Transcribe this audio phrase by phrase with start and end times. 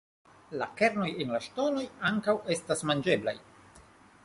[0.61, 3.37] La kernoj en la ŝtonoj ankaŭ estas manĝeblaj.